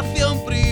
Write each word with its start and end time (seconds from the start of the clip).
desafiam 0.00 0.38
primeiro. 0.38 0.69